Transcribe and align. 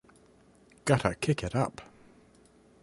Gotta 0.83 1.13
Kick 1.13 1.43
It 1.43 1.53
Up! 1.53 1.79